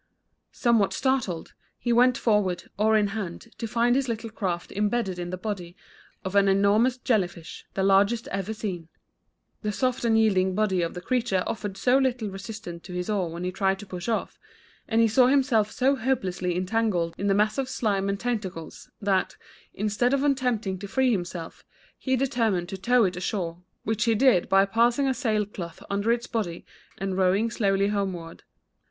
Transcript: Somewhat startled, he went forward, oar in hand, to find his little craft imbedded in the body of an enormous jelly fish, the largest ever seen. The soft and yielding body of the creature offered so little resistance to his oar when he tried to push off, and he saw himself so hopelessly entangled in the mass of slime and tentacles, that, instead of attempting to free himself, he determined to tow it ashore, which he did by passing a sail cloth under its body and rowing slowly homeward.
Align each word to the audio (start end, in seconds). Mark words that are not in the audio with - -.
Somewhat 0.51 0.93
startled, 0.93 1.53
he 1.77 1.93
went 1.93 2.17
forward, 2.17 2.63
oar 2.75 2.97
in 2.97 3.09
hand, 3.09 3.51
to 3.59 3.67
find 3.67 3.95
his 3.95 4.09
little 4.09 4.31
craft 4.31 4.71
imbedded 4.71 5.19
in 5.19 5.29
the 5.29 5.37
body 5.37 5.75
of 6.25 6.33
an 6.35 6.47
enormous 6.47 6.97
jelly 6.97 7.27
fish, 7.27 7.65
the 7.75 7.83
largest 7.83 8.27
ever 8.29 8.51
seen. 8.51 8.87
The 9.61 9.71
soft 9.71 10.03
and 10.03 10.17
yielding 10.17 10.55
body 10.55 10.81
of 10.81 10.95
the 10.95 11.01
creature 11.01 11.43
offered 11.45 11.77
so 11.77 11.99
little 11.99 12.29
resistance 12.29 12.81
to 12.81 12.93
his 12.93 13.11
oar 13.11 13.29
when 13.29 13.43
he 13.43 13.51
tried 13.51 13.77
to 13.77 13.85
push 13.85 14.09
off, 14.09 14.39
and 14.87 15.01
he 15.01 15.07
saw 15.07 15.27
himself 15.27 15.69
so 15.69 15.95
hopelessly 15.95 16.55
entangled 16.57 17.13
in 17.19 17.27
the 17.27 17.35
mass 17.35 17.59
of 17.59 17.69
slime 17.69 18.09
and 18.09 18.19
tentacles, 18.19 18.89
that, 19.03 19.37
instead 19.75 20.15
of 20.15 20.23
attempting 20.23 20.79
to 20.79 20.87
free 20.87 21.11
himself, 21.11 21.63
he 21.95 22.15
determined 22.15 22.69
to 22.69 22.75
tow 22.79 23.03
it 23.03 23.17
ashore, 23.17 23.61
which 23.83 24.05
he 24.05 24.15
did 24.15 24.49
by 24.49 24.65
passing 24.65 25.07
a 25.07 25.13
sail 25.13 25.45
cloth 25.45 25.83
under 25.91 26.11
its 26.11 26.25
body 26.25 26.65
and 26.97 27.19
rowing 27.19 27.51
slowly 27.51 27.89
homeward. 27.89 28.41